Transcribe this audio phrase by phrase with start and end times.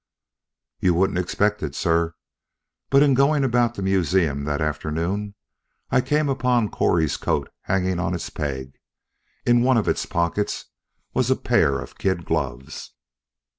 [0.79, 2.15] "You wouldn't expect it, sir.
[2.89, 5.35] But in going about the museum that afternoon,
[5.91, 8.79] I came upon Correy's coat hanging on its peg.
[9.45, 10.65] In one of its pockets
[11.13, 12.93] was a pair of kid gloves."